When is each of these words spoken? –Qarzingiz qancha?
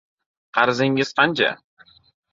–Qarzingiz 0.57 1.13
qancha? 1.21 1.53